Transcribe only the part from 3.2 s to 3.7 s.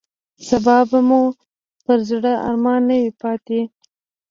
پاتې.